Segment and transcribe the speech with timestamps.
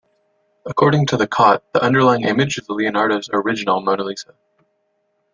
[0.65, 4.33] According to Cotte, the underlying image is Leonardo's original Mona Lisa.